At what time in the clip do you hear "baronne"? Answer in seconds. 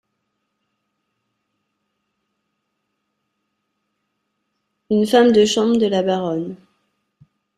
6.01-6.55